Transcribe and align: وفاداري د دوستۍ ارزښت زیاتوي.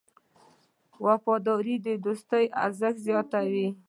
وفاداري 1.05 1.75
د 1.85 1.87
دوستۍ 2.05 2.45
ارزښت 2.63 2.99
زیاتوي. 3.07 3.67